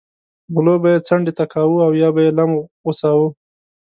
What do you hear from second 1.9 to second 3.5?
یا به یې لم غوڅاوه.